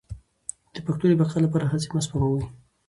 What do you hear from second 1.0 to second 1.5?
د بقا